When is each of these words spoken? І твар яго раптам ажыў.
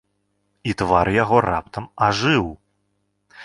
І 0.71 0.73
твар 0.79 1.11
яго 1.17 1.37
раптам 1.49 1.85
ажыў. 2.09 2.45